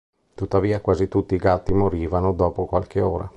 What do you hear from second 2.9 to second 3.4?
ora.